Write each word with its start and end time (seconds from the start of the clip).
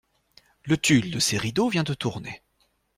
Le 0.63 0.77
tulle 0.79 1.11
de 1.11 1.19
ces 1.19 1.37
rideaux 1.37 1.69
vient 1.69 1.83
de 1.83 1.93
Tournay. 1.93 2.41